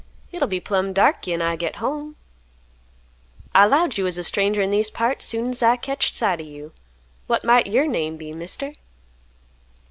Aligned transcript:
Hit'll 0.31 0.47
be 0.47 0.59
plumb 0.59 0.93
dark 0.93 1.21
'gin 1.21 1.43
I 1.43 1.55
git 1.55 1.75
home. 1.75 2.15
I 3.53 3.67
'lowed 3.67 3.99
you 3.99 4.03
was 4.05 4.17
a 4.17 4.23
stranger 4.23 4.59
in 4.59 4.71
these 4.71 4.89
parts 4.89 5.25
soon 5.25 5.53
's 5.53 5.61
I 5.61 5.75
ketched 5.75 6.15
sight 6.15 6.41
of 6.41 6.47
you. 6.47 6.71
What 7.27 7.43
might 7.43 7.67
yer 7.67 7.85
name 7.85 8.17
be, 8.17 8.33
Mister?" 8.33 8.73